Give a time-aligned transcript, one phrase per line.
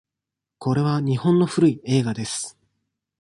[0.57, 2.57] これは日本の古い映画です。